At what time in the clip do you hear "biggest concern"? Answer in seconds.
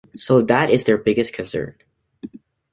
0.97-1.75